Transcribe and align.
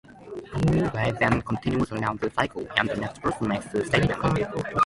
Play 0.89 1.11
then 1.19 1.43
continues 1.43 1.91
around 1.91 2.21
the 2.21 2.31
circle, 2.31 2.65
and 2.75 2.89
the 2.89 2.95
next 2.95 3.21
person 3.21 3.49
makes 3.49 3.71
a 3.71 3.85
statement. 3.85 4.43